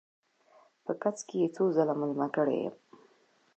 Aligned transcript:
په 0.83 0.91
کڅ 1.01 1.17
کې 1.27 1.35
یې 1.41 1.47
څو 1.55 1.63
ځله 1.75 1.93
میلمه 1.99 2.27
کړی 2.35 2.57
یم. 2.63 2.75